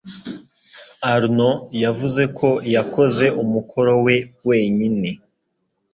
Arnaud 1.13 1.57
yavuze 1.83 2.21
ko 2.37 2.49
yakoze 2.75 3.25
umukoro 3.43 3.91
we 4.05 4.15
wenyine. 4.47 5.09